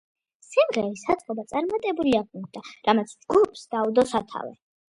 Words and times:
სიმღერის 0.45 1.03
აწყობა 1.15 1.45
წარმატებული 1.51 2.15
აღმოჩნდა, 2.21 2.65
რამაც 2.89 3.17
ჯგუფს 3.21 3.69
დაუდო 3.77 4.09
სათავე. 4.17 4.55